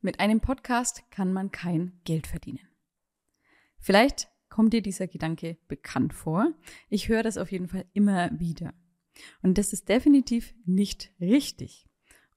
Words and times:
Mit 0.00 0.20
einem 0.20 0.40
Podcast 0.40 1.02
kann 1.10 1.32
man 1.32 1.50
kein 1.50 2.00
Geld 2.04 2.28
verdienen. 2.28 2.68
Vielleicht 3.80 4.28
kommt 4.48 4.72
dir 4.72 4.82
dieser 4.82 5.08
Gedanke 5.08 5.58
bekannt 5.66 6.14
vor. 6.14 6.52
Ich 6.88 7.08
höre 7.08 7.24
das 7.24 7.36
auf 7.36 7.50
jeden 7.50 7.68
Fall 7.68 7.84
immer 7.94 8.30
wieder. 8.38 8.74
Und 9.42 9.58
das 9.58 9.72
ist 9.72 9.88
definitiv 9.88 10.54
nicht 10.64 11.12
richtig. 11.20 11.88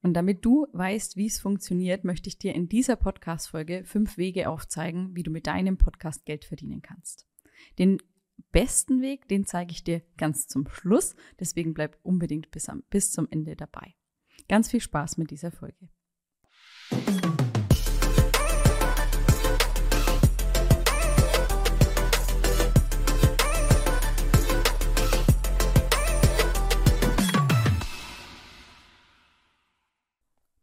Und 0.01 0.15
damit 0.15 0.43
du 0.43 0.65
weißt, 0.73 1.15
wie 1.17 1.27
es 1.27 1.39
funktioniert, 1.39 2.03
möchte 2.03 2.29
ich 2.29 2.39
dir 2.39 2.55
in 2.55 2.67
dieser 2.67 2.95
Podcast-Folge 2.95 3.83
fünf 3.85 4.17
Wege 4.17 4.49
aufzeigen, 4.49 5.15
wie 5.15 5.21
du 5.21 5.29
mit 5.29 5.45
deinem 5.45 5.77
Podcast 5.77 6.25
Geld 6.25 6.45
verdienen 6.45 6.81
kannst. 6.81 7.27
Den 7.77 7.99
besten 8.51 9.01
Weg, 9.01 9.27
den 9.27 9.45
zeige 9.45 9.71
ich 9.71 9.83
dir 9.83 10.01
ganz 10.17 10.47
zum 10.47 10.67
Schluss. 10.67 11.15
Deswegen 11.39 11.75
bleib 11.75 11.99
unbedingt 12.01 12.49
bis, 12.49 12.69
am, 12.69 12.81
bis 12.89 13.11
zum 13.11 13.27
Ende 13.29 13.55
dabei. 13.55 13.93
Ganz 14.49 14.71
viel 14.71 14.81
Spaß 14.81 15.17
mit 15.17 15.29
dieser 15.29 15.51
Folge. 15.51 15.89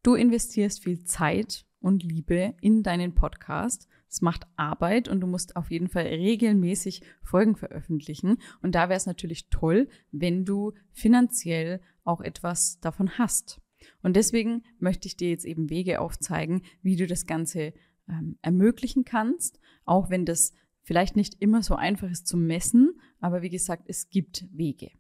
Du 0.09 0.15
investierst 0.15 0.83
viel 0.83 1.05
Zeit 1.05 1.67
und 1.81 2.03
Liebe 2.03 2.55
in 2.63 2.83
deinen 2.83 3.15
Podcast. 3.15 3.89
Es 4.09 4.23
macht 4.23 4.47
Arbeit 4.57 5.07
und 5.07 5.21
du 5.21 5.27
musst 5.27 5.55
auf 5.55 5.71
jeden 5.71 5.89
Fall 5.89 6.07
regelmäßig 6.07 7.03
Folgen 7.23 7.57
veröffentlichen. 7.57 8.39
Und 8.63 8.75
da 8.75 8.89
wäre 8.89 8.97
es 8.97 9.05
natürlich 9.05 9.51
toll, 9.51 9.87
wenn 10.11 10.47
du 10.47 10.73
finanziell 10.93 11.83
auch 12.05 12.23
etwas 12.23 12.81
davon 12.81 13.19
hast. 13.19 13.61
Und 14.03 14.17
deswegen 14.17 14.63
möchte 14.79 15.09
ich 15.09 15.17
dir 15.17 15.31
jetzt 15.31 15.45
eben 15.45 15.71
Wege 15.71 16.01
aufzeigen, 16.01 16.63
wie 16.83 16.97
du 16.97 17.07
das 17.07 17.27
Ganze 17.27 17.75
ähm, 18.09 18.39
ermöglichen 18.43 19.05
kannst, 19.05 19.61
auch 19.85 20.11
wenn 20.11 20.25
das 20.25 20.53
vielleicht 20.83 21.17
nicht 21.17 21.37
immer 21.41 21.63
so 21.63 21.75
einfach 21.75 22.11
ist 22.11 22.27
zu 22.27 22.37
messen. 22.37 23.01
Aber 23.21 23.43
wie 23.43 23.51
gesagt, 23.51 23.85
es 23.87 24.09
gibt 24.11 24.47
Wege. 24.51 24.91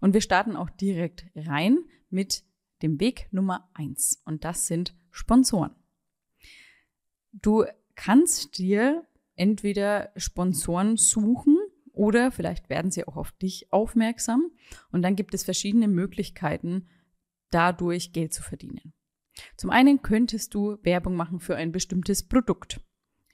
Und 0.00 0.14
wir 0.14 0.20
starten 0.20 0.56
auch 0.56 0.70
direkt 0.70 1.26
rein 1.34 1.78
mit 2.10 2.44
dem 2.82 3.00
Weg 3.00 3.28
Nummer 3.32 3.68
eins. 3.74 4.22
Und 4.24 4.44
das 4.44 4.66
sind 4.66 4.94
Sponsoren. 5.10 5.74
Du 7.32 7.64
kannst 7.94 8.58
dir 8.58 9.06
entweder 9.34 10.10
Sponsoren 10.16 10.96
suchen 10.96 11.58
oder 11.92 12.30
vielleicht 12.30 12.70
werden 12.70 12.90
sie 12.90 13.06
auch 13.06 13.16
auf 13.16 13.32
dich 13.32 13.72
aufmerksam. 13.72 14.50
Und 14.90 15.02
dann 15.02 15.16
gibt 15.16 15.34
es 15.34 15.44
verschiedene 15.44 15.88
Möglichkeiten, 15.88 16.88
dadurch 17.52 18.12
Geld 18.12 18.32
zu 18.32 18.42
verdienen. 18.42 18.92
Zum 19.56 19.70
einen 19.70 20.02
könntest 20.02 20.54
du 20.54 20.78
Werbung 20.82 21.16
machen 21.16 21.40
für 21.40 21.56
ein 21.56 21.72
bestimmtes 21.72 22.26
Produkt. 22.26 22.80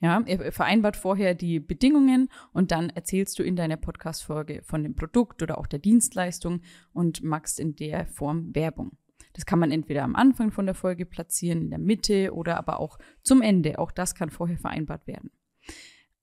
Ja, 0.00 0.22
ihr 0.26 0.52
vereinbart 0.52 0.96
vorher 0.96 1.34
die 1.34 1.58
Bedingungen 1.58 2.28
und 2.52 2.70
dann 2.70 2.90
erzählst 2.90 3.36
du 3.38 3.42
in 3.42 3.56
deiner 3.56 3.76
Podcast-Folge 3.76 4.62
von 4.62 4.84
dem 4.84 4.94
Produkt 4.94 5.42
oder 5.42 5.58
auch 5.58 5.66
der 5.66 5.80
Dienstleistung 5.80 6.60
und 6.92 7.24
machst 7.24 7.58
in 7.58 7.74
der 7.74 8.06
Form 8.06 8.54
Werbung. 8.54 8.96
Das 9.32 9.44
kann 9.44 9.58
man 9.58 9.72
entweder 9.72 10.04
am 10.04 10.14
Anfang 10.14 10.52
von 10.52 10.66
der 10.66 10.76
Folge 10.76 11.04
platzieren, 11.04 11.62
in 11.62 11.70
der 11.70 11.80
Mitte 11.80 12.32
oder 12.32 12.58
aber 12.58 12.78
auch 12.78 12.98
zum 13.22 13.42
Ende. 13.42 13.80
Auch 13.80 13.90
das 13.90 14.14
kann 14.14 14.30
vorher 14.30 14.58
vereinbart 14.58 15.06
werden. 15.08 15.30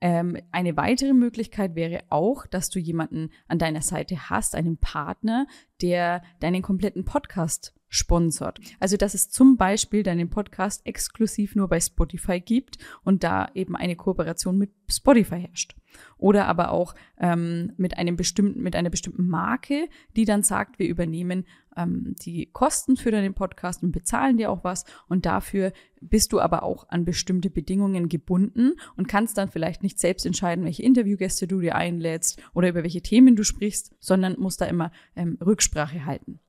Ähm, 0.02 0.38
eine 0.52 0.78
weitere 0.78 1.14
Möglichkeit 1.14 1.76
wäre 1.76 2.04
auch, 2.10 2.48
dass 2.48 2.70
du 2.70 2.80
jemanden 2.80 3.30
an 3.48 3.60
deiner 3.60 3.82
Seite 3.82 4.30
hast, 4.30 4.56
einen 4.56 4.78
Partner, 4.78 5.48
der 5.82 6.24
deinen 6.40 6.62
kompletten 6.62 7.04
Podcast 7.04 7.75
sponsort. 7.90 8.60
Also, 8.80 8.98
dass 8.98 9.14
es 9.14 9.30
zum 9.30 9.58
Beispiel 9.58 10.04
deinen 10.04 10.30
Podcast 10.30 10.86
exklusiv 10.86 11.56
nur 11.56 11.68
bei 11.68 11.80
Spotify 11.80 12.40
gibt 12.40 12.78
und 13.04 13.24
da 13.24 13.50
eben 13.54 13.76
eine 13.76 13.96
Kooperation 13.96 14.58
mit 14.58 14.72
Spotify 14.90 15.42
herrscht. 15.42 15.76
Oder 16.18 16.48
aber 16.48 16.72
auch 16.72 16.94
ähm, 17.20 17.72
mit 17.78 17.98
einem 17.98 18.18
bestimmten, 18.18 18.62
mit 18.62 18.76
einer 18.76 18.90
bestimmten 18.90 19.28
Marke, 19.28 19.88
die 20.16 20.26
dann 20.26 20.44
sagt, 20.44 20.78
wir 20.78 20.88
übernehmen 20.88 21.46
ähm, 21.78 22.16
die 22.22 22.48
Kosten 22.52 22.98
für 22.98 23.12
deinen 23.12 23.34
Podcast 23.34 23.84
und 23.84 23.92
bezahlen 23.92 24.38
dir 24.38 24.52
auch 24.52 24.64
was. 24.64 24.84
Und 25.08 25.26
dafür 25.26 25.72
bist 26.02 26.34
du 26.34 26.40
aber 26.40 26.64
auch 26.64 26.90
an 26.90 27.06
bestimmte 27.06 27.50
Bedingungen 27.50 28.10
gebunden 28.10 28.74
und 28.98 29.08
kannst 29.08 29.38
dann 29.38 29.50
vielleicht 29.50 29.84
nicht 29.84 30.00
selbst 30.00 30.26
entscheiden, 30.26 30.66
welche 30.66 30.84
Interviewgäste 30.84 31.48
du 31.48 31.62
dir 31.62 31.76
einlädst 31.76 32.42
oder 32.54 32.70
über 32.70 32.84
welche 32.84 33.02
Themen 33.02 33.36
du 33.36 33.44
sprichst, 33.44 33.96
sondern 34.00 34.40
musst 34.40 34.62
da 34.62 34.66
immer 34.66 34.92
ähm, 35.16 35.38
Rücksprache 35.42 36.06
halten. 36.06 36.40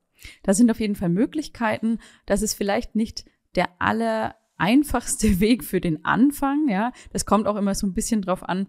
Da 0.42 0.54
sind 0.54 0.70
auf 0.70 0.80
jeden 0.80 0.96
Fall 0.96 1.08
Möglichkeiten. 1.08 1.98
Das 2.24 2.42
ist 2.42 2.54
vielleicht 2.54 2.94
nicht 2.94 3.24
der 3.54 3.68
aller 3.80 4.36
einfachste 4.56 5.40
Weg 5.40 5.64
für 5.64 5.80
den 5.80 6.04
Anfang, 6.04 6.68
ja. 6.68 6.92
Das 7.12 7.26
kommt 7.26 7.46
auch 7.46 7.56
immer 7.56 7.74
so 7.74 7.86
ein 7.86 7.94
bisschen 7.94 8.22
drauf 8.22 8.48
an, 8.48 8.68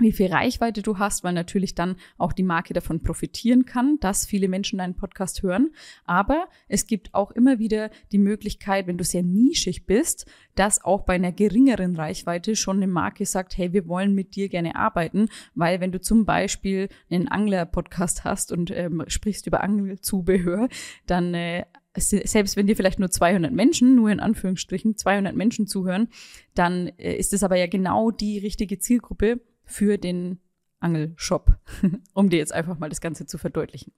wie 0.00 0.12
viel 0.12 0.32
Reichweite 0.32 0.82
du 0.82 0.98
hast, 0.98 1.24
weil 1.24 1.32
natürlich 1.32 1.74
dann 1.74 1.96
auch 2.16 2.32
die 2.32 2.42
Marke 2.42 2.74
davon 2.74 3.02
profitieren 3.02 3.64
kann, 3.64 3.98
dass 4.00 4.26
viele 4.26 4.48
Menschen 4.48 4.78
deinen 4.78 4.94
Podcast 4.94 5.42
hören. 5.42 5.70
Aber 6.04 6.48
es 6.68 6.86
gibt 6.86 7.14
auch 7.14 7.30
immer 7.30 7.58
wieder 7.58 7.90
die 8.12 8.18
Möglichkeit, 8.18 8.86
wenn 8.86 8.98
du 8.98 9.04
sehr 9.04 9.22
nischig 9.22 9.86
bist, 9.86 10.26
dass 10.54 10.84
auch 10.84 11.02
bei 11.02 11.14
einer 11.14 11.32
geringeren 11.32 11.96
Reichweite 11.96 12.56
schon 12.56 12.78
eine 12.78 12.86
Marke 12.86 13.26
sagt, 13.26 13.56
hey, 13.56 13.72
wir 13.72 13.86
wollen 13.88 14.14
mit 14.14 14.34
dir 14.34 14.48
gerne 14.48 14.76
arbeiten, 14.76 15.28
weil 15.54 15.80
wenn 15.80 15.92
du 15.92 16.00
zum 16.00 16.24
Beispiel 16.24 16.88
einen 17.10 17.28
Angler-Podcast 17.28 18.24
hast 18.24 18.52
und 18.52 18.70
ähm, 18.70 19.04
sprichst 19.06 19.46
über 19.46 19.62
Angelzubehör, 19.62 20.68
dann 21.06 21.34
äh, 21.34 21.64
selbst 22.00 22.56
wenn 22.56 22.66
dir 22.66 22.76
vielleicht 22.76 22.98
nur 22.98 23.10
200 23.10 23.52
Menschen, 23.52 23.94
nur 23.94 24.10
in 24.10 24.20
Anführungsstrichen 24.20 24.96
200 24.96 25.34
Menschen 25.34 25.66
zuhören, 25.66 26.08
dann 26.54 26.88
äh, 26.98 27.14
ist 27.14 27.32
es 27.32 27.42
aber 27.42 27.56
ja 27.56 27.66
genau 27.66 28.10
die 28.10 28.38
richtige 28.38 28.78
Zielgruppe, 28.78 29.40
für 29.68 29.98
den 29.98 30.40
Angelshop, 30.80 31.56
um 32.14 32.30
dir 32.30 32.38
jetzt 32.38 32.52
einfach 32.52 32.78
mal 32.78 32.88
das 32.88 33.00
Ganze 33.00 33.26
zu 33.26 33.38
verdeutlichen. 33.38 33.92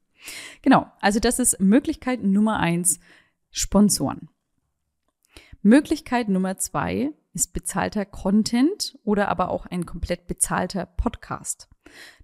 Genau, 0.62 0.86
also 1.00 1.20
das 1.20 1.38
ist 1.38 1.60
Möglichkeit 1.60 2.22
Nummer 2.22 2.58
eins, 2.58 3.00
Sponsoren. 3.50 4.28
Möglichkeit 5.62 6.28
Nummer 6.28 6.58
zwei 6.58 7.12
ist 7.32 7.52
bezahlter 7.52 8.04
Content 8.04 8.98
oder 9.04 9.28
aber 9.28 9.50
auch 9.50 9.66
ein 9.66 9.86
komplett 9.86 10.26
bezahlter 10.26 10.86
Podcast. 10.86 11.68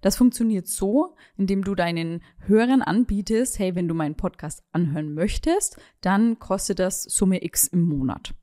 Das 0.01 0.15
funktioniert 0.15 0.67
so, 0.67 1.15
indem 1.35 1.63
du 1.63 1.75
deinen 1.75 2.23
Hörern 2.39 2.81
anbietest, 2.81 3.59
hey, 3.59 3.75
wenn 3.75 3.87
du 3.87 3.93
meinen 3.93 4.15
Podcast 4.15 4.63
anhören 4.71 5.13
möchtest, 5.13 5.77
dann 6.01 6.39
kostet 6.39 6.79
das 6.79 7.03
Summe 7.03 7.43
X 7.43 7.67
im 7.67 7.83
Monat. 7.83 8.33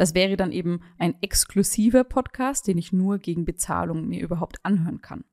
Das 0.00 0.14
wäre 0.14 0.38
dann 0.38 0.50
eben 0.50 0.80
ein 0.96 1.14
exklusiver 1.20 2.04
Podcast, 2.04 2.66
den 2.66 2.78
ich 2.78 2.90
nur 2.90 3.18
gegen 3.18 3.44
Bezahlung 3.44 4.08
mir 4.08 4.22
überhaupt 4.22 4.56
anhören 4.62 5.02
kann. 5.02 5.24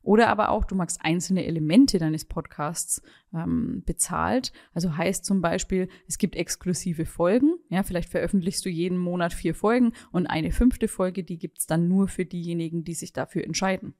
Oder 0.00 0.28
aber 0.28 0.48
auch, 0.48 0.64
du 0.64 0.74
magst 0.74 1.00
einzelne 1.02 1.44
Elemente 1.44 1.98
deines 1.98 2.24
Podcasts 2.24 3.02
ähm, 3.34 3.82
bezahlt. 3.84 4.54
Also 4.72 4.96
heißt 4.96 5.26
zum 5.26 5.42
Beispiel, 5.42 5.90
es 6.08 6.16
gibt 6.16 6.34
exklusive 6.34 7.04
Folgen. 7.04 7.58
Ja, 7.68 7.82
vielleicht 7.82 8.08
veröffentlichst 8.08 8.64
du 8.64 8.70
jeden 8.70 8.96
Monat 8.96 9.34
vier 9.34 9.54
Folgen 9.54 9.92
und 10.12 10.26
eine 10.26 10.50
fünfte 10.50 10.88
Folge, 10.88 11.22
die 11.22 11.38
gibt's 11.38 11.66
dann 11.66 11.86
nur 11.86 12.08
für 12.08 12.24
diejenigen, 12.24 12.84
die 12.84 12.94
sich 12.94 13.12
dafür 13.12 13.44
entscheiden. 13.44 13.92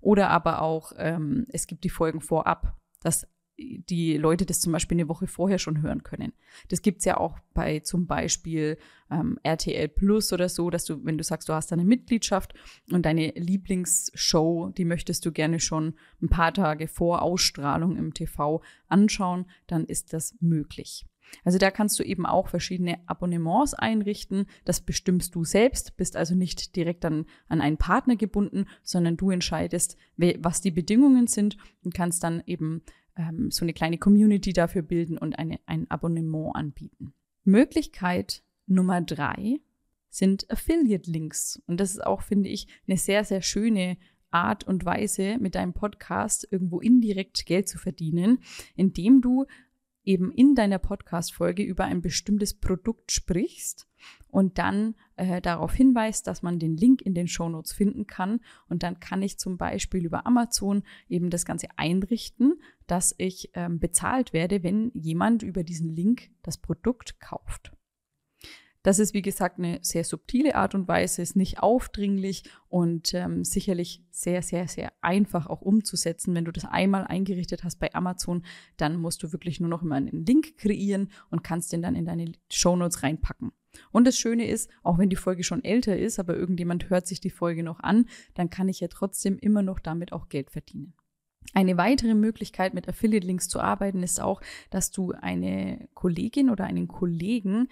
Oder 0.00 0.30
aber 0.30 0.60
auch, 0.62 0.90
ähm, 0.96 1.46
es 1.50 1.68
gibt 1.68 1.84
die 1.84 1.88
Folgen 1.88 2.20
vorab. 2.20 2.76
Das 3.00 3.28
die 3.88 4.16
Leute 4.16 4.46
das 4.46 4.60
zum 4.60 4.72
Beispiel 4.72 4.96
eine 4.96 5.08
Woche 5.08 5.26
vorher 5.26 5.58
schon 5.58 5.82
hören 5.82 6.02
können. 6.02 6.32
Das 6.68 6.82
gibt's 6.82 7.04
ja 7.04 7.16
auch 7.16 7.38
bei 7.54 7.80
zum 7.80 8.06
Beispiel 8.06 8.78
ähm, 9.10 9.38
RTL 9.42 9.88
Plus 9.88 10.32
oder 10.32 10.48
so, 10.48 10.70
dass 10.70 10.84
du, 10.84 11.04
wenn 11.04 11.18
du 11.18 11.24
sagst, 11.24 11.48
du 11.48 11.52
hast 11.52 11.72
eine 11.72 11.84
Mitgliedschaft 11.84 12.54
und 12.90 13.06
deine 13.06 13.32
Lieblingsshow, 13.36 14.70
die 14.76 14.84
möchtest 14.84 15.24
du 15.26 15.32
gerne 15.32 15.60
schon 15.60 15.94
ein 16.20 16.28
paar 16.28 16.52
Tage 16.52 16.88
vor 16.88 17.22
Ausstrahlung 17.22 17.96
im 17.96 18.14
TV 18.14 18.62
anschauen, 18.88 19.46
dann 19.66 19.84
ist 19.84 20.12
das 20.12 20.34
möglich. 20.40 21.06
Also 21.44 21.58
da 21.58 21.70
kannst 21.70 21.98
du 21.98 22.02
eben 22.02 22.26
auch 22.26 22.48
verschiedene 22.48 22.98
Abonnements 23.06 23.74
einrichten. 23.74 24.46
Das 24.64 24.80
bestimmst 24.80 25.34
du 25.34 25.44
selbst, 25.44 25.96
bist 25.96 26.16
also 26.16 26.34
nicht 26.34 26.76
direkt 26.76 27.04
an, 27.04 27.26
an 27.48 27.60
einen 27.60 27.78
Partner 27.78 28.16
gebunden, 28.16 28.66
sondern 28.82 29.16
du 29.16 29.30
entscheidest, 29.30 29.96
was 30.16 30.60
die 30.60 30.70
Bedingungen 30.70 31.26
sind 31.26 31.56
und 31.84 31.94
kannst 31.94 32.22
dann 32.24 32.42
eben 32.46 32.82
ähm, 33.16 33.50
so 33.50 33.64
eine 33.64 33.72
kleine 33.72 33.98
Community 33.98 34.52
dafür 34.52 34.82
bilden 34.82 35.18
und 35.18 35.38
eine, 35.38 35.60
ein 35.66 35.90
Abonnement 35.90 36.54
anbieten. 36.54 37.14
Möglichkeit 37.44 38.42
Nummer 38.66 39.00
drei 39.00 39.60
sind 40.08 40.50
Affiliate-Links. 40.50 41.62
Und 41.66 41.80
das 41.80 41.90
ist 41.90 42.04
auch, 42.04 42.22
finde 42.22 42.50
ich, 42.50 42.68
eine 42.86 42.98
sehr, 42.98 43.24
sehr 43.24 43.42
schöne 43.42 43.96
Art 44.30 44.64
und 44.64 44.84
Weise, 44.84 45.38
mit 45.38 45.54
deinem 45.54 45.74
Podcast 45.74 46.46
irgendwo 46.50 46.80
indirekt 46.80 47.44
Geld 47.46 47.68
zu 47.68 47.78
verdienen, 47.78 48.38
indem 48.74 49.20
du 49.20 49.46
eben 50.04 50.32
in 50.32 50.54
deiner 50.54 50.78
Podcast-Folge 50.78 51.62
über 51.62 51.84
ein 51.84 52.02
bestimmtes 52.02 52.54
Produkt 52.54 53.12
sprichst 53.12 53.86
und 54.28 54.58
dann 54.58 54.96
äh, 55.16 55.40
darauf 55.40 55.74
hinweist, 55.74 56.26
dass 56.26 56.42
man 56.42 56.58
den 56.58 56.76
Link 56.76 57.02
in 57.02 57.14
den 57.14 57.28
Shownotes 57.28 57.72
finden 57.72 58.06
kann. 58.06 58.40
Und 58.68 58.82
dann 58.82 58.98
kann 58.98 59.22
ich 59.22 59.38
zum 59.38 59.58
Beispiel 59.58 60.04
über 60.04 60.26
Amazon 60.26 60.82
eben 61.08 61.30
das 61.30 61.44
Ganze 61.44 61.68
einrichten, 61.76 62.60
dass 62.92 63.14
ich 63.16 63.48
ähm, 63.54 63.78
bezahlt 63.80 64.34
werde, 64.34 64.62
wenn 64.62 64.90
jemand 64.92 65.42
über 65.42 65.64
diesen 65.64 65.96
Link 65.96 66.28
das 66.42 66.58
Produkt 66.58 67.20
kauft. 67.20 67.72
Das 68.82 68.98
ist, 68.98 69.14
wie 69.14 69.22
gesagt, 69.22 69.58
eine 69.58 69.78
sehr 69.80 70.04
subtile 70.04 70.56
Art 70.56 70.74
und 70.74 70.88
Weise, 70.88 71.22
ist 71.22 71.34
nicht 71.34 71.60
aufdringlich 71.60 72.42
und 72.68 73.14
ähm, 73.14 73.44
sicherlich 73.44 74.04
sehr, 74.10 74.42
sehr, 74.42 74.68
sehr 74.68 74.92
einfach 75.00 75.46
auch 75.46 75.62
umzusetzen. 75.62 76.34
Wenn 76.34 76.44
du 76.44 76.52
das 76.52 76.66
einmal 76.66 77.06
eingerichtet 77.06 77.64
hast 77.64 77.78
bei 77.78 77.94
Amazon, 77.94 78.44
dann 78.76 79.00
musst 79.00 79.22
du 79.22 79.32
wirklich 79.32 79.58
nur 79.58 79.70
noch 79.70 79.80
immer 79.80 79.94
einen 79.94 80.26
Link 80.26 80.58
kreieren 80.58 81.08
und 81.30 81.42
kannst 81.42 81.72
den 81.72 81.80
dann 81.80 81.94
in 81.94 82.04
deine 82.04 82.30
Shownotes 82.50 83.02
reinpacken. 83.02 83.52
Und 83.90 84.06
das 84.06 84.18
Schöne 84.18 84.46
ist, 84.46 84.68
auch 84.82 84.98
wenn 84.98 85.08
die 85.08 85.16
Folge 85.16 85.44
schon 85.44 85.64
älter 85.64 85.96
ist, 85.96 86.18
aber 86.18 86.36
irgendjemand 86.36 86.90
hört 86.90 87.06
sich 87.06 87.20
die 87.20 87.30
Folge 87.30 87.62
noch 87.62 87.80
an, 87.80 88.04
dann 88.34 88.50
kann 88.50 88.68
ich 88.68 88.80
ja 88.80 88.88
trotzdem 88.88 89.38
immer 89.38 89.62
noch 89.62 89.78
damit 89.78 90.12
auch 90.12 90.28
Geld 90.28 90.50
verdienen. 90.50 90.92
Eine 91.54 91.76
weitere 91.76 92.14
Möglichkeit, 92.14 92.74
mit 92.74 92.88
Affiliate-Links 92.88 93.48
zu 93.48 93.60
arbeiten, 93.60 94.02
ist 94.02 94.20
auch, 94.20 94.40
dass 94.70 94.90
du 94.90 95.12
eine 95.12 95.88
Kollegin 95.94 96.50
oder 96.50 96.64
einen 96.64 96.88
Kollegen 96.88 97.68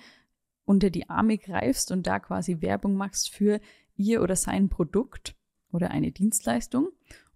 unter 0.64 0.90
die 0.90 1.08
Arme 1.08 1.38
greifst 1.38 1.90
und 1.90 2.06
da 2.06 2.18
quasi 2.18 2.60
Werbung 2.60 2.94
machst 2.94 3.30
für 3.30 3.60
ihr 3.96 4.22
oder 4.22 4.36
sein 4.36 4.68
Produkt 4.68 5.34
oder 5.72 5.90
eine 5.90 6.12
Dienstleistung 6.12 6.88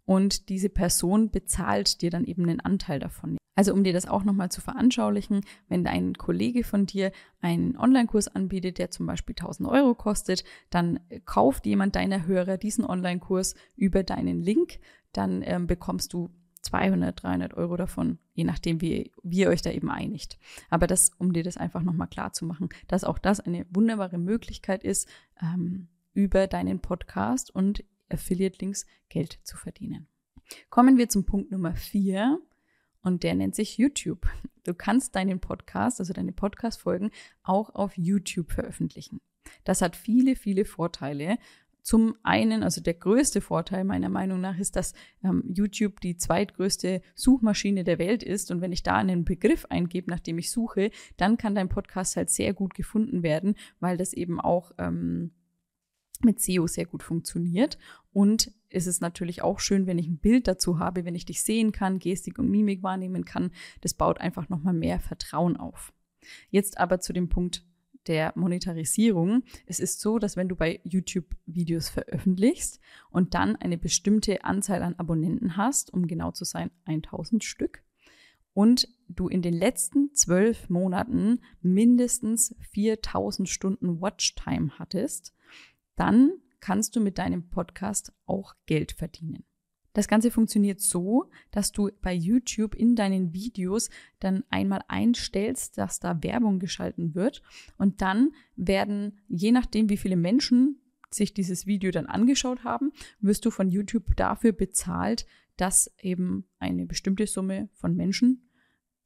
und 0.05 0.49
diese 0.49 0.69
Person 0.69 1.31
bezahlt 1.31 2.03
dir 2.03 2.11
dann 2.11 2.25
eben 2.25 2.43
einen 2.43 2.61
Anteil 2.61 2.99
davon. 2.99 3.39
Also 3.57 3.73
um 3.73 3.85
dir 3.85 3.93
das 3.93 4.07
auch 4.07 4.25
nochmal 4.25 4.51
zu 4.51 4.61
veranschaulichen, 4.61 5.43
wenn 5.69 5.87
ein 5.87 6.15
Kollege 6.15 6.65
von 6.65 6.87
dir 6.87 7.13
einen 7.41 7.77
Online-Kurs 7.77 8.29
anbietet, 8.29 8.79
der 8.79 8.91
zum 8.91 9.07
Beispiel 9.07 9.37
1000 9.39 9.69
Euro 9.69 9.95
kostet, 9.95 10.45
dann 10.71 10.99
kauft 11.25 11.65
jemand 11.65 11.95
deiner 11.95 12.27
Hörer 12.27 12.57
diesen 12.57 12.85
Online-Kurs 12.85 13.55
über 13.77 14.03
deinen 14.03 14.41
Link, 14.41 14.81
dann 15.16 15.43
ähm, 15.44 15.66
bekommst 15.66 16.12
du 16.12 16.31
200, 16.62 17.22
300 17.22 17.55
Euro 17.55 17.76
davon, 17.76 18.19
je 18.32 18.44
nachdem, 18.44 18.81
wie, 18.81 19.12
wie 19.22 19.40
ihr 19.40 19.49
euch 19.49 19.62
da 19.62 19.70
eben 19.70 19.90
einigt. 19.90 20.38
Aber 20.70 20.87
das, 20.87 21.11
um 21.19 21.32
dir 21.32 21.43
das 21.43 21.56
einfach 21.56 21.82
nochmal 21.82 22.08
klar 22.08 22.32
zu 22.32 22.46
machen, 22.46 22.69
dass 22.88 23.05
auch 23.05 23.19
das 23.19 23.40
eine 23.40 23.66
wunderbare 23.70 24.19
Möglichkeit 24.19 24.82
ist, 24.82 25.08
ähm, 25.40 25.88
über 26.14 26.46
deinen 26.46 26.81
Podcast 26.81 27.55
und 27.55 27.84
Affiliate-Links 28.08 28.87
Geld 29.08 29.40
zu 29.43 29.56
verdienen. 29.56 30.08
Kommen 30.70 30.96
wir 30.96 31.08
zum 31.08 31.25
Punkt 31.25 31.50
Nummer 31.50 31.75
vier 31.75 32.40
und 33.02 33.22
der 33.22 33.34
nennt 33.34 33.55
sich 33.55 33.78
YouTube. 33.78 34.26
Du 34.64 34.75
kannst 34.75 35.14
deinen 35.14 35.40
Podcast, 35.40 36.00
also 36.00 36.12
deine 36.12 36.32
Podcast-Folgen 36.32 37.11
auch 37.43 37.75
auf 37.75 37.96
YouTube 37.96 38.52
veröffentlichen. 38.52 39.20
Das 39.64 39.82
hat 39.82 39.96
viele, 39.96 40.37
viele 40.37 40.64
Vorteile. 40.64 41.38
Zum 41.85 42.17
einen, 42.23 42.63
also 42.63 42.81
der 42.81 42.95
größte 42.95 43.43
Vorteil 43.43 43.85
meiner 43.85 44.09
Meinung 44.09 44.41
nach 44.41 44.59
ist, 44.59 44.75
dass 44.75 44.95
ähm, 45.23 45.45
YouTube 45.53 46.01
die 46.01 46.17
zweitgrößte 46.17 47.03
Suchmaschine 47.15 47.85
der 47.85 47.99
Welt 47.99 48.23
ist. 48.23 48.51
Und 48.51 48.63
wenn 48.63 48.73
ich 48.73 48.83
da 48.83 48.97
einen 48.97 49.27
Begriff 49.27 49.67
eingebe, 49.69 50.11
nach 50.11 50.21
dem 50.21 50.39
ich 50.39 50.51
suche, 50.51 50.91
dann 51.19 51.37
kann 51.37 51.55
dein 51.55 51.69
Podcast 51.69 52.17
halt 52.17 52.31
sehr 52.31 52.55
gut 52.55 52.73
gefunden 52.73 53.23
werden, 53.23 53.55
weil 53.81 53.99
das 53.99 54.15
eben 54.15 54.41
auch 54.41 54.73
ähm, 54.79 55.33
mit 56.23 56.41
SEO 56.41 56.67
sehr 56.67 56.87
gut 56.87 57.03
funktioniert. 57.03 57.77
Und 58.15 58.51
es 58.71 58.87
ist 58.87 59.03
natürlich 59.03 59.43
auch 59.43 59.61
schön, 59.61 59.87
wenn 59.87 59.99
ich 59.99 60.09
ein 60.09 60.17
Bild 60.17 60.49
dazu 60.49 60.79
habe, 60.79 61.05
wenn 61.05 61.15
ich 61.15 61.27
dich 61.27 61.43
sehen 61.43 61.71
kann, 61.71 61.99
Gestik 61.99 62.39
und 62.39 62.51
Mimik 62.51 62.83
wahrnehmen 62.83 63.27
kann. 63.27 63.51
Das 63.83 63.93
baut 63.93 64.23
einfach 64.23 64.49
nochmal 64.49 64.73
mehr 64.73 65.01
Vertrauen 65.01 65.59
auf. 65.59 65.93
Jetzt 66.49 66.79
aber 66.79 66.99
zu 67.01 67.13
dem 67.13 67.29
Punkt, 67.29 67.63
der 68.06 68.33
Monetarisierung. 68.37 69.43
Es 69.67 69.81
ist 69.81 70.01
so, 70.01 70.19
dass 70.19 70.37
wenn 70.37 70.49
du 70.49 70.56
bei 70.56 70.81
YouTube 70.85 71.37
Videos 71.47 71.89
veröffentlichst 71.89 72.81
und 73.11 73.35
dann 73.35 73.56
eine 73.56 73.79
bestimmte 73.79 74.45
Anzahl 74.45 74.83
an 74.83 74.95
Abonnenten 74.97 75.56
hast, 75.56 75.93
um 75.93 76.06
genau 76.06 76.31
zu 76.31 76.45
sein 76.45 76.71
1000 76.85 77.45
Stück, 77.45 77.83
und 78.55 78.89
du 79.09 79.29
in 79.29 79.43
den 79.43 79.53
letzten 79.53 80.15
zwölf 80.15 80.71
Monaten 80.71 81.41
mindestens 81.61 82.55
4000 82.71 83.49
Stunden 83.49 84.01
Watchtime 84.01 84.79
hattest, 84.79 85.35
dann 85.97 86.33
kannst 86.61 86.97
du 86.97 87.00
mit 87.00 87.19
deinem 87.19 87.50
Podcast 87.50 88.12
auch 88.27 88.55
Geld 88.67 88.93
verdienen. 88.93 89.45
Das 89.94 90.08
Ganze 90.08 90.31
funktioniert 90.31 90.81
so, 90.81 91.31
dass 91.50 91.73
du 91.73 91.91
bei 92.02 92.12
YouTube 92.12 92.75
in 92.75 92.96
deinen 92.96 93.32
Videos 93.32 93.88
dann 94.19 94.44
einmal 94.50 94.82
einstellst, 94.88 95.79
dass 95.79 96.00
da 96.00 96.23
Werbung 96.23 96.58
geschalten 96.58 97.14
wird 97.14 97.43
und 97.79 98.02
dann 98.02 98.32
werden, 98.56 99.20
je 99.29 99.52
nachdem, 99.52 99.88
wie 99.88 99.96
viele 99.96 100.17
Menschen 100.17 100.81
sich 101.11 101.32
dieses 101.32 101.67
Video 101.67 101.93
dann 101.93 102.06
angeschaut 102.06 102.64
haben, 102.64 102.93
wirst 103.20 103.46
du 103.46 103.50
von 103.50 103.70
YouTube 103.70 104.17
dafür 104.17 104.52
bezahlt, 104.52 105.26
dass 105.56 105.91
eben 106.00 106.49
eine 106.58 106.87
bestimmte 106.87 107.29
Summe 107.29 107.69
von 107.73 107.94
Menschen 107.94 108.50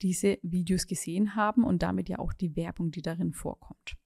diese 0.00 0.38
Videos 0.42 0.86
gesehen 0.86 1.34
haben 1.34 1.64
und 1.64 1.82
damit 1.82 2.08
ja 2.08 2.18
auch 2.18 2.32
die 2.32 2.56
Werbung, 2.56 2.90
die 2.90 3.02
darin 3.02 3.34
vorkommt. 3.34 3.96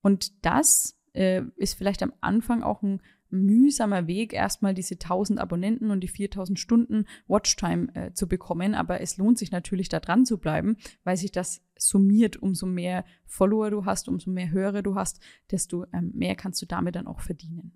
Und 0.00 0.44
das 0.44 0.98
äh, 1.12 1.42
ist 1.56 1.74
vielleicht 1.74 2.02
am 2.02 2.14
Anfang 2.20 2.62
auch 2.62 2.82
ein 2.82 3.02
mühsamer 3.30 4.06
Weg, 4.06 4.32
erstmal 4.32 4.74
diese 4.74 4.94
1000 4.94 5.38
Abonnenten 5.38 5.90
und 5.90 6.00
die 6.00 6.08
4000 6.08 6.58
Stunden 6.58 7.06
Watchtime 7.26 7.94
äh, 7.94 8.12
zu 8.12 8.28
bekommen. 8.28 8.74
Aber 8.74 9.00
es 9.00 9.16
lohnt 9.16 9.38
sich 9.38 9.50
natürlich, 9.50 9.88
da 9.88 10.00
dran 10.00 10.26
zu 10.26 10.38
bleiben, 10.38 10.76
weil 11.04 11.16
sich 11.16 11.32
das 11.32 11.62
summiert. 11.76 12.36
Umso 12.36 12.66
mehr 12.66 13.04
Follower 13.26 13.70
du 13.70 13.84
hast, 13.84 14.08
umso 14.08 14.30
mehr 14.30 14.50
Hörer 14.50 14.82
du 14.82 14.94
hast, 14.94 15.20
desto 15.50 15.86
ähm, 15.92 16.12
mehr 16.14 16.34
kannst 16.34 16.60
du 16.62 16.66
damit 16.66 16.96
dann 16.96 17.06
auch 17.06 17.20
verdienen. 17.20 17.72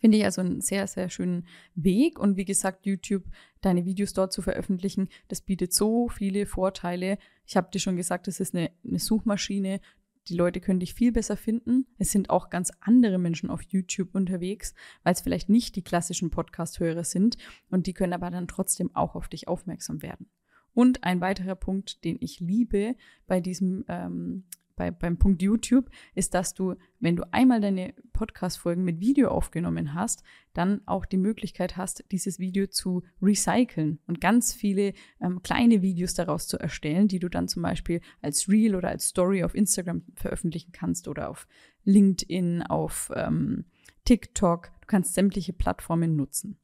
Finde 0.00 0.18
ich 0.18 0.24
also 0.24 0.40
einen 0.40 0.60
sehr, 0.60 0.86
sehr 0.86 1.08
schönen 1.08 1.46
Weg. 1.74 2.18
Und 2.18 2.36
wie 2.36 2.44
gesagt, 2.44 2.86
YouTube, 2.86 3.24
deine 3.60 3.84
Videos 3.84 4.12
dort 4.12 4.32
zu 4.32 4.42
veröffentlichen, 4.42 5.08
das 5.28 5.40
bietet 5.40 5.72
so 5.72 6.08
viele 6.08 6.46
Vorteile. 6.46 7.18
Ich 7.46 7.56
habe 7.56 7.70
dir 7.70 7.78
schon 7.78 7.96
gesagt, 7.96 8.28
es 8.28 8.40
ist 8.40 8.54
eine, 8.54 8.70
eine 8.86 8.98
Suchmaschine. 8.98 9.80
Die 10.28 10.36
Leute 10.36 10.60
können 10.60 10.80
dich 10.80 10.94
viel 10.94 11.12
besser 11.12 11.36
finden. 11.36 11.86
Es 11.98 12.10
sind 12.10 12.30
auch 12.30 12.48
ganz 12.48 12.70
andere 12.80 13.18
Menschen 13.18 13.50
auf 13.50 13.62
YouTube 13.62 14.14
unterwegs, 14.14 14.74
weil 15.02 15.12
es 15.12 15.20
vielleicht 15.20 15.48
nicht 15.48 15.76
die 15.76 15.82
klassischen 15.82 16.30
Podcast-Hörer 16.30 17.04
sind 17.04 17.36
und 17.68 17.86
die 17.86 17.92
können 17.92 18.14
aber 18.14 18.30
dann 18.30 18.48
trotzdem 18.48 18.94
auch 18.94 19.14
auf 19.14 19.28
dich 19.28 19.48
aufmerksam 19.48 20.02
werden. 20.02 20.30
Und 20.72 21.04
ein 21.04 21.20
weiterer 21.20 21.54
Punkt, 21.54 22.04
den 22.04 22.16
ich 22.20 22.40
liebe 22.40 22.96
bei 23.26 23.40
diesem 23.40 23.84
ähm, 23.88 24.44
bei, 24.76 24.90
beim 24.90 25.18
Punkt 25.18 25.42
YouTube 25.42 25.90
ist, 26.14 26.34
dass 26.34 26.54
du, 26.54 26.74
wenn 27.00 27.16
du 27.16 27.24
einmal 27.32 27.60
deine 27.60 27.94
Podcast-Folgen 28.12 28.84
mit 28.84 29.00
Video 29.00 29.28
aufgenommen 29.28 29.94
hast, 29.94 30.22
dann 30.52 30.80
auch 30.86 31.04
die 31.04 31.16
Möglichkeit 31.16 31.76
hast, 31.76 32.04
dieses 32.10 32.38
Video 32.38 32.66
zu 32.66 33.02
recyceln 33.22 33.98
und 34.06 34.20
ganz 34.20 34.52
viele 34.52 34.94
ähm, 35.20 35.42
kleine 35.42 35.82
Videos 35.82 36.14
daraus 36.14 36.46
zu 36.46 36.58
erstellen, 36.58 37.08
die 37.08 37.18
du 37.18 37.28
dann 37.28 37.48
zum 37.48 37.62
Beispiel 37.62 38.00
als 38.20 38.48
Reel 38.48 38.74
oder 38.74 38.88
als 38.88 39.06
Story 39.08 39.44
auf 39.44 39.54
Instagram 39.54 40.02
veröffentlichen 40.14 40.72
kannst 40.72 41.08
oder 41.08 41.28
auf 41.30 41.46
LinkedIn, 41.84 42.62
auf 42.62 43.12
ähm, 43.14 43.66
TikTok. 44.04 44.70
Du 44.80 44.86
kannst 44.86 45.14
sämtliche 45.14 45.52
Plattformen 45.52 46.16
nutzen. 46.16 46.58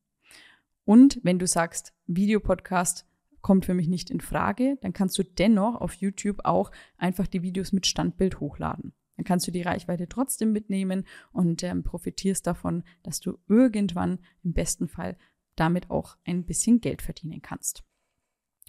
Und 0.84 1.20
wenn 1.22 1.38
du 1.38 1.46
sagst, 1.46 1.92
Videopodcast 2.06 3.06
kommt 3.50 3.66
für 3.66 3.74
mich 3.74 3.88
nicht 3.88 4.10
in 4.10 4.20
Frage, 4.20 4.78
dann 4.80 4.92
kannst 4.92 5.18
du 5.18 5.24
dennoch 5.24 5.74
auf 5.80 5.94
YouTube 5.94 6.44
auch 6.44 6.70
einfach 6.96 7.26
die 7.26 7.42
Videos 7.42 7.72
mit 7.72 7.84
Standbild 7.84 8.38
hochladen. 8.38 8.92
Dann 9.16 9.24
kannst 9.24 9.44
du 9.48 9.50
die 9.50 9.62
Reichweite 9.62 10.08
trotzdem 10.08 10.52
mitnehmen 10.52 11.04
und 11.32 11.64
ähm, 11.64 11.82
profitierst 11.82 12.46
davon, 12.46 12.84
dass 13.02 13.18
du 13.18 13.40
irgendwann 13.48 14.20
im 14.44 14.52
besten 14.52 14.86
Fall 14.86 15.18
damit 15.56 15.90
auch 15.90 16.16
ein 16.24 16.44
bisschen 16.44 16.80
Geld 16.80 17.02
verdienen 17.02 17.42
kannst. 17.42 17.82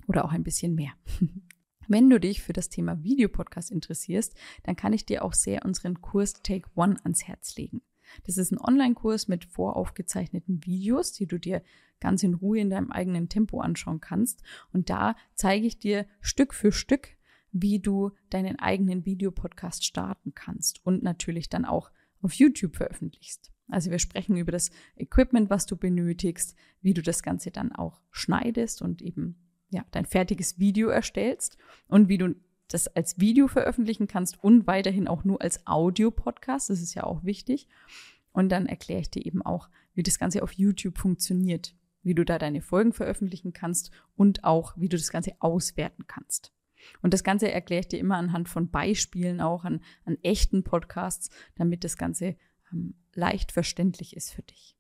Oder 0.08 0.26
auch 0.26 0.32
ein 0.32 0.42
bisschen 0.42 0.74
mehr. 0.74 0.94
Wenn 1.88 2.10
du 2.10 2.20
dich 2.20 2.42
für 2.42 2.54
das 2.54 2.70
Thema 2.70 3.04
Videopodcast 3.04 3.70
interessierst, 3.70 4.34
dann 4.64 4.76
kann 4.76 4.94
ich 4.94 5.06
dir 5.06 5.24
auch 5.24 5.34
sehr 5.34 5.64
unseren 5.64 6.02
Kurs 6.02 6.34
Take 6.42 6.68
One 6.74 6.98
ans 7.04 7.28
Herz 7.28 7.56
legen. 7.56 7.84
Das 8.26 8.38
ist 8.38 8.52
ein 8.52 8.60
Online-Kurs 8.60 9.28
mit 9.28 9.46
voraufgezeichneten 9.46 10.66
Videos, 10.66 11.12
die 11.12 11.28
du 11.28 11.40
dir 11.40 11.62
ganz 12.00 12.24
in 12.24 12.34
Ruhe 12.34 12.60
in 12.60 12.70
deinem 12.70 12.92
eigenen 12.92 13.30
Tempo 13.30 13.62
anschauen 13.62 14.02
kannst. 14.02 14.42
Und 14.74 14.90
da 14.90 15.16
zeige 15.36 15.68
ich 15.68 15.80
dir 15.80 16.06
Stück 16.20 16.54
für 16.54 16.72
Stück, 16.72 17.10
wie 17.52 17.80
du 17.80 18.12
deinen 18.30 18.60
eigenen 18.60 19.06
Videopodcast 19.06 19.86
starten 19.86 20.34
kannst 20.34 20.86
und 20.86 21.04
natürlich 21.04 21.50
dann 21.50 21.66
auch 21.66 21.92
auf 22.22 22.34
YouTube 22.34 22.76
veröffentlichst. 22.76 23.52
Also 23.68 23.90
wir 23.90 24.00
sprechen 24.00 24.36
über 24.36 24.52
das 24.52 24.70
Equipment, 24.98 25.50
was 25.50 25.66
du 25.66 25.78
benötigst, 25.78 26.56
wie 26.82 26.94
du 26.94 27.02
das 27.02 27.24
Ganze 27.24 27.52
dann 27.52 27.72
auch 27.72 28.02
schneidest 28.12 28.82
und 28.82 29.02
eben 29.02 29.38
ja, 29.70 29.86
dein 29.92 30.06
fertiges 30.06 30.60
Video 30.60 30.90
erstellst 30.90 31.58
und 31.88 32.10
wie 32.10 32.18
du 32.18 32.36
das 32.74 32.88
als 32.88 33.20
Video 33.20 33.48
veröffentlichen 33.48 34.08
kannst 34.08 34.44
und 34.44 34.68
weiterhin 34.68 35.08
auch 35.08 35.24
nur 35.24 35.42
als 35.42 35.66
Audio-Podcast. 35.68 36.70
Das 36.70 36.82
ist 36.82 36.94
ja 36.94 37.04
auch 37.04 37.24
wichtig. 37.24 37.68
Und 38.32 38.50
dann 38.50 38.66
erkläre 38.66 39.02
ich 39.02 39.12
dir 39.12 39.26
eben 39.26 39.42
auch, 39.42 39.70
wie 39.94 40.04
das 40.04 40.20
Ganze 40.20 40.44
auf 40.44 40.54
YouTube 40.54 40.98
funktioniert, 40.98 41.76
wie 42.04 42.16
du 42.16 42.24
da 42.24 42.40
deine 42.40 42.62
Folgen 42.62 42.94
veröffentlichen 42.94 43.54
kannst 43.54 43.92
und 44.16 44.44
auch, 44.44 44.74
wie 44.78 44.90
du 44.90 44.98
das 44.98 45.12
Ganze 45.12 45.34
auswerten 45.40 46.08
kannst. 46.08 46.54
Und 47.02 47.14
das 47.14 47.24
Ganze 47.24 47.52
erkläre 47.52 47.82
ich 47.82 47.88
dir 47.90 48.00
immer 48.00 48.18
anhand 48.18 48.50
von 48.50 48.70
Beispielen, 48.70 49.42
auch 49.42 49.66
an, 49.66 49.82
an 50.06 50.18
echten 50.24 50.64
Podcasts, 50.64 51.30
damit 51.56 51.84
das 51.84 51.98
Ganze 51.98 52.36
ähm, 52.72 52.96
leicht 53.14 53.52
verständlich 53.52 54.16
ist 54.16 54.34
für 54.34 54.42
dich. 54.42 54.76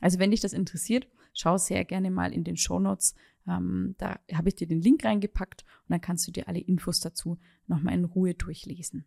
Also 0.00 0.18
wenn 0.18 0.30
dich 0.30 0.40
das 0.40 0.52
interessiert, 0.52 1.08
schau 1.40 1.56
sehr 1.56 1.84
gerne 1.84 2.10
mal 2.10 2.32
in 2.32 2.44
den 2.44 2.56
Show 2.56 2.78
Notes 2.78 3.14
ähm, 3.48 3.94
da 3.98 4.20
habe 4.32 4.48
ich 4.48 4.56
dir 4.56 4.66
den 4.66 4.82
Link 4.82 5.04
reingepackt 5.04 5.62
und 5.62 5.90
dann 5.90 6.00
kannst 6.00 6.26
du 6.28 6.32
dir 6.32 6.48
alle 6.48 6.60
Infos 6.60 7.00
dazu 7.00 7.38
nochmal 7.66 7.94
in 7.94 8.04
Ruhe 8.04 8.34
durchlesen. 8.34 9.06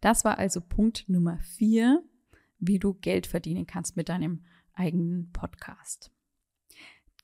Das 0.00 0.24
war 0.24 0.38
also 0.38 0.60
Punkt 0.60 1.08
Nummer 1.08 1.38
vier, 1.38 2.04
wie 2.58 2.78
du 2.78 2.94
Geld 2.94 3.26
verdienen 3.26 3.66
kannst 3.66 3.96
mit 3.96 4.08
deinem 4.08 4.44
eigenen 4.74 5.32
Podcast. 5.32 6.12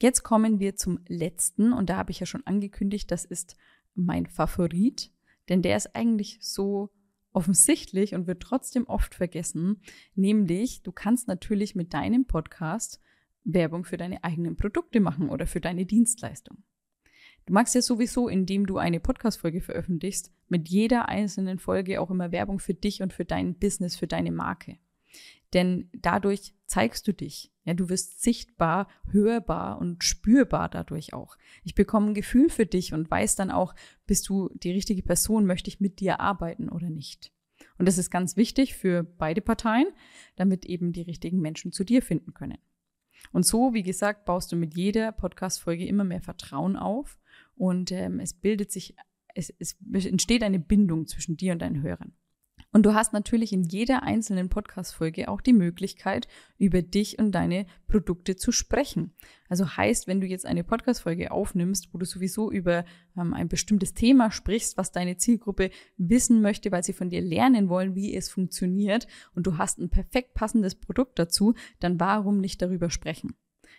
Jetzt 0.01 0.23
kommen 0.23 0.59
wir 0.59 0.75
zum 0.75 1.01
letzten 1.07 1.73
und 1.73 1.91
da 1.91 1.99
habe 1.99 2.11
ich 2.11 2.21
ja 2.21 2.27
schon 2.27 2.47
angekündigt, 2.47 3.11
das 3.11 3.25
ist 3.25 3.57
mein 3.95 4.27
Favorit, 4.27 5.13
denn 5.49 5.61
der 5.61 5.77
ist 5.77 5.95
eigentlich 5.95 6.39
so 6.41 6.91
offensichtlich 7.35 8.15
und 8.15 8.27
wird 8.27 8.43
trotzdem 8.43 8.87
oft 8.87 9.15
vergessen, 9.15 9.83
nämlich 10.15 10.83
du 10.83 10.93
kannst 10.93 11.29
natürlich 11.29 11.75
mit 11.75 11.93
deinem 11.93 12.27
Podcast 12.27 13.01
Werbung 13.45 13.85
für 13.85 13.97
deine 13.97 14.23
eigenen 14.25 14.57
Produkte 14.57 15.01
machen 15.01 15.29
oder 15.29 15.47
für 15.47 15.61
deine 15.61 15.87
Dienstleistung. 15.87 16.63
Du 17.47 17.53
magst 17.53 17.75
ja 17.75 17.83
sowieso, 17.83 18.29
indem 18.29 18.67
du 18.67 18.79
eine 18.79 19.01
Podcast-Folge 19.01 19.61
veröffentlichst, 19.61 20.33
mit 20.49 20.69
jeder 20.69 21.09
einzelnen 21.09 21.59
Folge 21.59 22.01
auch 22.01 22.11
immer 22.11 22.31
Werbung 22.31 22.61
für 22.61 22.75
dich 22.75 23.03
und 23.03 23.13
für 23.13 23.25
dein 23.25 23.59
Business, 23.59 23.97
für 23.97 24.07
deine 24.07 24.31
Marke. 24.31 24.79
Denn 25.53 25.91
dadurch 25.93 26.55
zeigst 26.67 27.07
du 27.07 27.13
dich. 27.13 27.53
Ja, 27.65 27.75
du 27.75 27.89
wirst 27.89 28.23
sichtbar, 28.23 28.89
hörbar 29.11 29.79
und 29.79 30.03
spürbar 30.03 30.69
dadurch 30.69 31.13
auch. 31.13 31.37
Ich 31.65 31.75
bekomme 31.75 32.09
ein 32.09 32.15
Gefühl 32.15 32.49
für 32.49 32.67
dich 32.67 32.95
und 32.95 33.11
weiß 33.11 33.37
dann 33.37 33.51
auch, 33.51 33.75
bist 34.07 34.29
du 34.29 34.49
die 34.55 34.73
richtige 34.73 35.03
Person, 35.03 35.47
möchte 35.47 35.69
ich 35.69 35.81
mit 35.81 36.01
dir 36.01 36.21
arbeiten 36.21 36.69
oder 36.69 36.91
nicht. 36.91 37.33
Und 37.79 37.87
das 37.87 37.99
ist 37.99 38.11
ganz 38.11 38.37
wichtig 38.37 38.75
für 38.75 39.05
beide 39.05 39.41
Parteien, 39.41 39.87
damit 40.37 40.65
eben 40.65 40.93
die 40.93 41.03
richtigen 41.03 41.41
Menschen 41.41 41.73
zu 41.73 41.85
dir 41.85 42.03
finden 42.03 42.35
können. 42.35 42.59
Und 43.31 43.47
so, 43.47 43.73
wie 43.73 43.83
gesagt, 43.83 44.25
baust 44.25 44.51
du 44.53 44.57
mit 44.57 44.77
jeder 44.77 45.13
Podcast-Folge 45.13 45.87
immer 45.87 46.05
mehr 46.05 46.21
Vertrauen 46.21 46.77
auf 46.77 47.19
und 47.55 47.93
ähm, 47.93 48.21
es 48.21 48.35
bildet 48.35 48.73
sich, 48.73 48.97
es, 49.35 49.55
es 49.59 49.77
entsteht 49.93 50.43
eine 50.43 50.59
Bindung 50.59 51.07
zwischen 51.07 51.37
dir 51.37 51.53
und 51.53 51.63
deinen 51.63 51.83
Hörern. 51.83 52.13
Und 52.73 52.87
du 52.87 52.95
hast 52.95 53.13
natürlich 53.13 53.53
in 53.53 53.65
jeder 53.65 54.03
einzelnen 54.03 54.49
Podcast-Folge 54.49 55.29
auch 55.29 55.43
die 55.43 55.53
Möglichkeit, 55.53 56.27
über 56.57 56.81
dich 56.81 57.19
und 57.19 57.33
deine 57.33 57.67
Produkte 57.87 58.35
zu 58.35 58.51
sprechen. 58.51 59.13
Also 59.51 59.77
heißt, 59.77 60.07
wenn 60.07 60.23
du 60.23 60.27
jetzt 60.27 60.47
eine 60.47 60.65
Podcast-Folge 60.65 61.33
aufnimmst, 61.33 61.93
wo 61.93 61.99
du 61.99 62.07
sowieso 62.07 62.51
über 62.51 62.87
ähm, 63.15 63.35
ein 63.35 63.49
bestimmtes 63.49 63.93
Thema 63.93 64.31
sprichst, 64.31 64.79
was 64.79 64.91
deine 64.91 65.19
Zielgruppe 65.19 65.71
wissen 65.99 66.41
möchte, 66.41 66.73
weil 66.73 66.83
sie 66.83 66.95
von 66.95 67.11
dir 67.11 67.21
lernen 67.21 67.69
wollen, 67.69 67.95
wie 67.95 68.15
es 68.15 68.31
funktioniert, 68.31 69.07
und 69.35 69.47
du 69.47 69.59
hast 69.59 69.79
ein 69.79 69.91
perfekt 69.91 70.33
passendes 70.33 70.75
Produkt 70.75 71.19
dazu, 71.19 71.55
dann 71.79 72.01
warum 72.01 72.39
nicht 72.39 72.63
darüber 72.63 72.89
sprechen? 72.89 73.35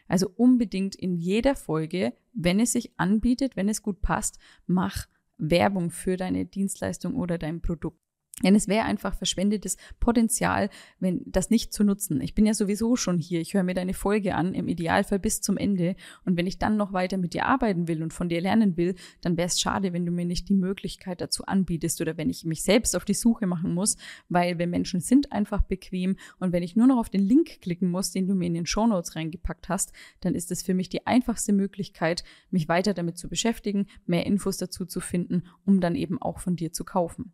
Also 0.08 0.30
unbedingt 0.36 0.94
in 0.94 1.16
jeder 1.16 1.56
Folge, 1.56 2.14
wenn 2.34 2.60
es 2.60 2.74
sich 2.74 2.92
anbietet, 2.98 3.56
wenn 3.56 3.70
es 3.70 3.82
gut 3.82 4.04
passt, 4.04 4.38
mach 4.68 5.08
Werbung 5.40 5.90
für 5.90 6.16
deine 6.16 6.46
Dienstleistung 6.46 7.16
oder 7.16 7.40
dein 7.40 7.62
Produkt. 7.62 8.03
Denn 8.42 8.56
es 8.56 8.68
wäre 8.68 8.86
einfach 8.86 9.14
verschwendetes 9.14 9.78
Potenzial, 10.00 10.70
wenn 11.00 11.22
das 11.28 11.52
nicht 11.52 11.72
zu 11.72 11.84
nutzen. 11.84 12.20
Ich 12.20 12.34
bin 12.34 12.48
ja 12.48 12.56
sowieso 12.56 12.96
schon 12.96 13.20
hier. 13.20 13.40
Ich 13.40 13.54
höre 13.54 13.64
mir 13.64 13.76
deine 13.76 13.94
Folge 13.94 14.34
an, 14.34 14.56
im 14.56 14.68
Idealfall 14.68 15.20
bis 15.20 15.40
zum 15.40 15.56
Ende. 15.56 15.96
Und 16.26 16.36
wenn 16.36 16.48
ich 16.48 16.58
dann 16.58 16.76
noch 16.76 16.94
weiter 16.94 17.18
mit 17.18 17.36
dir 17.36 17.46
arbeiten 17.46 17.88
will 17.88 18.02
und 18.02 18.12
von 18.12 18.30
dir 18.30 18.42
lernen 18.42 18.76
will, 18.76 18.96
dann 19.22 19.38
wäre 19.38 19.46
es 19.46 19.60
schade, 19.60 19.94
wenn 19.94 20.06
du 20.06 20.12
mir 20.12 20.26
nicht 20.26 20.50
die 20.50 20.56
Möglichkeit 20.56 21.22
dazu 21.22 21.46
anbietest 21.46 22.02
oder 22.02 22.18
wenn 22.18 22.30
ich 22.30 22.44
mich 22.44 22.64
selbst 22.64 22.96
auf 22.96 23.06
die 23.06 23.14
Suche 23.14 23.46
machen 23.46 23.74
muss, 23.74 23.98
weil 24.30 24.58
wir 24.58 24.68
Menschen 24.68 25.00
sind 25.00 25.32
einfach 25.32 25.62
bequem 25.62 26.18
und 26.40 26.52
wenn 26.54 26.64
ich 26.64 26.76
nur 26.76 26.88
noch 26.88 26.98
auf 26.98 27.12
den 27.12 27.22
Link 27.22 27.62
klicken 27.62 27.92
muss, 27.92 28.12
den 28.12 28.28
du 28.28 28.34
mir 28.34 28.48
in 28.48 28.56
den 28.56 28.66
Show 28.66 28.88
Notes 28.88 29.16
reingepackt 29.16 29.70
hast, 29.70 29.94
dann 30.22 30.34
ist 30.34 30.52
es 30.52 30.64
für 30.64 30.74
mich 30.74 30.90
die 30.90 31.06
einfachste 31.06 31.54
Möglichkeit, 31.54 32.24
mich 32.50 32.68
weiter 32.68 32.96
damit 32.96 33.18
zu 33.18 33.30
beschäftigen, 33.30 33.86
mehr 34.08 34.26
Infos 34.26 34.58
dazu 34.58 34.86
zu 34.86 35.02
finden, 35.02 35.44
um 35.66 35.82
dann 35.82 35.96
eben 35.96 36.20
auch 36.20 36.40
von 36.40 36.56
dir 36.56 36.74
zu 36.74 36.84
kaufen. 36.84 37.34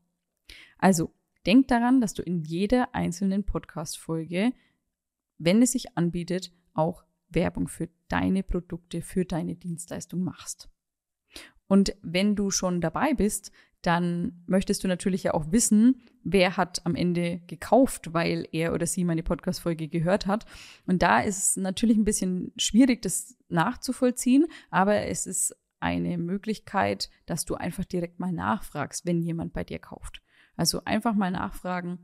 Also 0.80 1.14
denk 1.46 1.68
daran, 1.68 2.02
dass 2.02 2.14
du 2.14 2.24
in 2.24 2.42
jeder 2.42 2.96
einzelnen 2.96 3.46
Podcast-Folge, 3.46 4.54
wenn 5.38 5.62
es 5.62 5.74
sich 5.74 5.98
anbietet, 5.98 6.52
auch 6.74 7.04
Werbung 7.30 7.68
für 7.68 7.90
deine 8.08 8.42
Produkte, 8.44 9.02
für 9.02 9.26
deine 9.26 9.56
Dienstleistung 9.56 10.24
machst. 10.24 10.70
Und 11.68 11.96
wenn 12.02 12.36
du 12.36 12.50
schon 12.50 12.82
dabei 12.82 13.14
bist, 13.14 13.52
dann 13.82 14.44
möchtest 14.48 14.84
du 14.84 14.88
natürlich 14.88 15.24
ja 15.24 15.34
auch 15.34 15.52
wissen, 15.52 16.02
wer 16.24 16.58
hat 16.58 16.86
am 16.86 16.96
Ende 16.96 17.40
gekauft, 17.48 18.14
weil 18.14 18.48
er 18.52 18.74
oder 18.74 18.86
sie 18.86 19.06
meine 19.06 19.24
Podcast-Folge 19.24 19.88
gehört 19.88 20.28
hat. 20.28 20.46
Und 20.86 21.02
da 21.02 21.22
ist 21.22 21.38
es 21.38 21.56
natürlich 21.56 21.98
ein 21.98 22.04
bisschen 22.04 22.52
schwierig, 22.58 23.02
das 23.02 23.38
nachzuvollziehen, 23.48 24.48
aber 24.70 25.06
es 25.06 25.26
ist 25.26 25.56
eine 25.80 26.18
Möglichkeit, 26.18 27.10
dass 27.26 27.46
du 27.46 27.56
einfach 27.56 27.86
direkt 27.86 28.20
mal 28.20 28.34
nachfragst, 28.34 29.06
wenn 29.06 29.22
jemand 29.22 29.54
bei 29.54 29.64
dir 29.64 29.80
kauft. 29.80 30.22
Also 30.60 30.82
einfach 30.84 31.16
mal 31.16 31.32
nachfragen, 31.32 32.00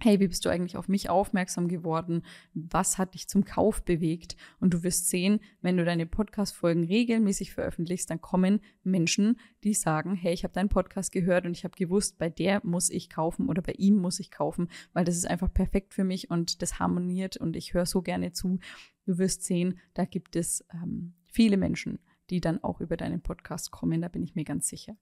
hey, 0.00 0.18
wie 0.18 0.28
bist 0.28 0.46
du 0.46 0.48
eigentlich 0.48 0.78
auf 0.78 0.88
mich 0.88 1.10
aufmerksam 1.10 1.68
geworden? 1.68 2.22
Was 2.54 2.96
hat 2.96 3.12
dich 3.12 3.28
zum 3.28 3.44
Kauf 3.44 3.82
bewegt? 3.82 4.34
Und 4.60 4.72
du 4.72 4.82
wirst 4.82 5.10
sehen, 5.10 5.40
wenn 5.60 5.76
du 5.76 5.84
deine 5.84 6.06
Podcast-Folgen 6.06 6.84
regelmäßig 6.84 7.52
veröffentlichst, 7.52 8.08
dann 8.08 8.22
kommen 8.22 8.62
Menschen, 8.82 9.38
die 9.62 9.74
sagen, 9.74 10.14
hey, 10.14 10.32
ich 10.32 10.42
habe 10.42 10.54
deinen 10.54 10.70
Podcast 10.70 11.12
gehört 11.12 11.44
und 11.44 11.52
ich 11.52 11.64
habe 11.64 11.76
gewusst, 11.76 12.16
bei 12.16 12.30
der 12.30 12.62
muss 12.64 12.88
ich 12.88 13.10
kaufen 13.10 13.46
oder 13.46 13.60
bei 13.60 13.72
ihm 13.72 13.98
muss 13.98 14.20
ich 14.20 14.30
kaufen, 14.30 14.68
weil 14.94 15.04
das 15.04 15.18
ist 15.18 15.26
einfach 15.26 15.52
perfekt 15.52 15.92
für 15.92 16.04
mich 16.04 16.30
und 16.30 16.62
das 16.62 16.78
harmoniert 16.78 17.36
und 17.36 17.56
ich 17.56 17.74
höre 17.74 17.84
so 17.84 18.00
gerne 18.00 18.32
zu. 18.32 18.58
Du 19.04 19.18
wirst 19.18 19.42
sehen, 19.42 19.78
da 19.92 20.06
gibt 20.06 20.34
es 20.34 20.64
ähm, 20.72 21.12
viele 21.26 21.58
Menschen, 21.58 21.98
die 22.30 22.40
dann 22.40 22.64
auch 22.64 22.80
über 22.80 22.96
deinen 22.96 23.20
Podcast 23.20 23.70
kommen, 23.70 24.00
da 24.00 24.08
bin 24.08 24.22
ich 24.22 24.34
mir 24.34 24.44
ganz 24.44 24.66
sicher. 24.66 24.96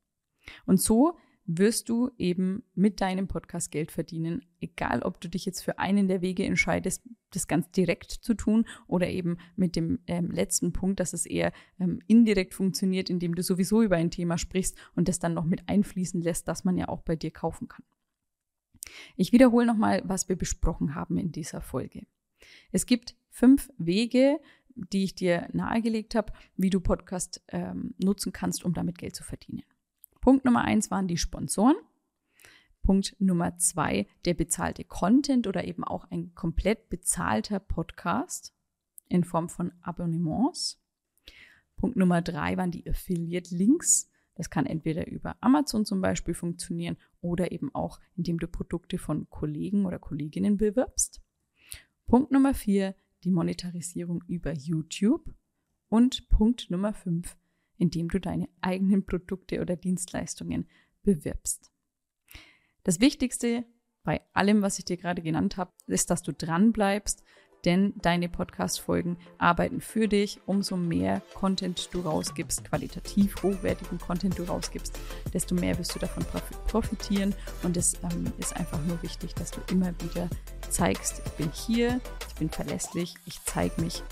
Und 0.66 0.80
so 0.80 1.16
wirst 1.46 1.88
du 1.88 2.10
eben 2.16 2.62
mit 2.74 3.00
deinem 3.00 3.28
Podcast 3.28 3.70
Geld 3.70 3.92
verdienen, 3.92 4.44
egal 4.60 5.02
ob 5.02 5.20
du 5.20 5.28
dich 5.28 5.44
jetzt 5.44 5.62
für 5.62 5.78
einen 5.78 6.08
der 6.08 6.22
Wege 6.22 6.44
entscheidest, 6.44 7.02
das 7.30 7.46
ganz 7.46 7.70
direkt 7.70 8.10
zu 8.10 8.34
tun 8.34 8.66
oder 8.86 9.08
eben 9.08 9.36
mit 9.56 9.76
dem 9.76 9.98
ähm, 10.06 10.30
letzten 10.30 10.72
Punkt, 10.72 11.00
dass 11.00 11.12
es 11.12 11.26
eher 11.26 11.52
ähm, 11.78 12.00
indirekt 12.06 12.54
funktioniert, 12.54 13.10
indem 13.10 13.34
du 13.34 13.42
sowieso 13.42 13.82
über 13.82 13.96
ein 13.96 14.10
Thema 14.10 14.38
sprichst 14.38 14.76
und 14.94 15.08
das 15.08 15.18
dann 15.18 15.34
noch 15.34 15.44
mit 15.44 15.68
einfließen 15.68 16.22
lässt, 16.22 16.48
dass 16.48 16.64
man 16.64 16.78
ja 16.78 16.88
auch 16.88 17.02
bei 17.02 17.16
dir 17.16 17.30
kaufen 17.30 17.68
kann. 17.68 17.84
Ich 19.16 19.32
wiederhole 19.32 19.66
nochmal, 19.66 20.02
was 20.04 20.28
wir 20.28 20.36
besprochen 20.36 20.94
haben 20.94 21.18
in 21.18 21.32
dieser 21.32 21.60
Folge. 21.60 22.06
Es 22.72 22.86
gibt 22.86 23.16
fünf 23.30 23.70
Wege, 23.76 24.40
die 24.74 25.04
ich 25.04 25.14
dir 25.14 25.48
nahegelegt 25.52 26.14
habe, 26.14 26.32
wie 26.56 26.70
du 26.70 26.80
Podcast 26.80 27.42
ähm, 27.48 27.94
nutzen 28.02 28.32
kannst, 28.32 28.64
um 28.64 28.74
damit 28.74 28.98
Geld 28.98 29.14
zu 29.14 29.24
verdienen. 29.24 29.62
Punkt 30.24 30.46
Nummer 30.46 30.62
eins 30.64 30.90
waren 30.90 31.06
die 31.06 31.18
Sponsoren. 31.18 31.76
Punkt 32.82 33.14
Nummer 33.18 33.58
zwei, 33.58 34.06
der 34.24 34.32
bezahlte 34.32 34.82
Content 34.82 35.46
oder 35.46 35.64
eben 35.64 35.84
auch 35.84 36.10
ein 36.10 36.34
komplett 36.34 36.88
bezahlter 36.88 37.60
Podcast 37.60 38.54
in 39.10 39.22
Form 39.22 39.50
von 39.50 39.72
Abonnements. 39.82 40.82
Punkt 41.76 41.98
Nummer 41.98 42.22
drei 42.22 42.56
waren 42.56 42.70
die 42.70 42.88
Affiliate-Links. 42.88 44.10
Das 44.34 44.48
kann 44.48 44.64
entweder 44.64 45.06
über 45.08 45.36
Amazon 45.42 45.84
zum 45.84 46.00
Beispiel 46.00 46.32
funktionieren 46.32 46.96
oder 47.20 47.52
eben 47.52 47.74
auch, 47.74 48.00
indem 48.16 48.38
du 48.38 48.48
Produkte 48.48 48.96
von 48.96 49.28
Kollegen 49.28 49.84
oder 49.84 49.98
Kolleginnen 49.98 50.56
bewirbst. 50.56 51.20
Punkt 52.06 52.32
Nummer 52.32 52.54
vier, 52.54 52.94
die 53.24 53.30
Monetarisierung 53.30 54.24
über 54.26 54.54
YouTube. 54.54 55.34
Und 55.90 56.30
Punkt 56.30 56.70
Nummer 56.70 56.94
fünf, 56.94 57.36
indem 57.78 58.08
du 58.08 58.20
deine 58.20 58.48
eigenen 58.60 59.04
Produkte 59.04 59.60
oder 59.60 59.76
Dienstleistungen 59.76 60.68
bewirbst. 61.02 61.70
Das 62.82 63.00
Wichtigste 63.00 63.64
bei 64.04 64.20
allem, 64.34 64.60
was 64.62 64.78
ich 64.78 64.84
dir 64.84 64.98
gerade 64.98 65.22
genannt 65.22 65.56
habe, 65.56 65.72
ist, 65.86 66.10
dass 66.10 66.22
du 66.22 66.32
dran 66.32 66.72
bleibst, 66.72 67.24
denn 67.64 67.94
deine 68.02 68.28
Podcast-Folgen 68.28 69.16
arbeiten 69.38 69.80
für 69.80 70.06
dich. 70.06 70.40
Umso 70.44 70.76
mehr 70.76 71.22
Content 71.32 71.88
du 71.92 72.00
rausgibst, 72.00 72.64
qualitativ 72.64 73.42
hochwertigen 73.42 73.98
Content 73.98 74.38
du 74.38 74.42
rausgibst, 74.42 74.98
desto 75.32 75.54
mehr 75.54 75.78
wirst 75.78 75.94
du 75.94 75.98
davon 75.98 76.24
profitieren. 76.66 77.34
Und 77.62 77.78
es 77.78 77.94
ähm, 78.02 78.30
ist 78.36 78.54
einfach 78.54 78.84
nur 78.84 79.02
wichtig, 79.02 79.34
dass 79.34 79.50
du 79.50 79.60
immer 79.72 79.94
wieder 80.02 80.28
zeigst, 80.68 81.22
ich 81.24 81.32
bin 81.32 81.50
hier, 81.52 82.00
ich 82.28 82.34
bin 82.34 82.50
verlässlich, 82.50 83.14
ich 83.24 83.42
zeige 83.44 83.80
mich 83.80 84.02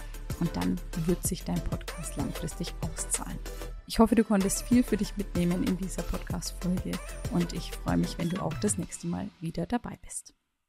und 0.41 0.55
dann 0.57 0.81
wird 1.07 1.27
sich 1.27 1.45
dein 1.45 1.62
Podcast 1.65 2.17
langfristig 2.17 2.75
auszahlen. 2.81 3.39
Ich 3.87 3.99
hoffe, 3.99 4.15
du 4.15 4.25
konntest 4.25 4.62
viel 4.62 4.83
für 4.83 4.97
dich 4.97 5.17
mitnehmen 5.17 5.65
in 5.65 5.77
dieser 5.77 6.03
Podcast-Folge 6.03 6.93
und 7.33 7.53
ich 7.53 7.73
freue 7.73 7.97
mich, 7.97 8.17
wenn 8.19 8.31
du 8.31 8.43
auch 8.43 8.55
das 8.55 8.79
nächste 8.79 9.07
Mal 9.07 9.29
wieder 9.41 9.67
dabei 9.67 9.99
bist. 10.03 10.35